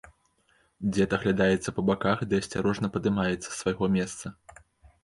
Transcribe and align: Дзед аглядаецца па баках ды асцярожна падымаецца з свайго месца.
Дзед 0.95 1.13
аглядаецца 1.17 1.75
па 1.81 1.85
баках 1.91 2.25
ды 2.33 2.41
асцярожна 2.45 2.87
падымаецца 2.97 3.47
з 3.47 3.55
свайго 3.61 3.85
месца. 4.01 4.25